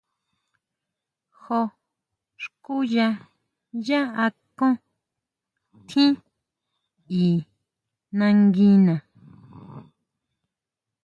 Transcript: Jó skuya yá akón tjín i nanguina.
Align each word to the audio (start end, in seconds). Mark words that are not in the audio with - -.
Jó 1.45 1.61
skuya 2.43 3.05
yá 3.85 3.99
akón 4.25 4.73
tjín 5.87 6.13
i 7.21 7.23
nanguina. 8.17 8.95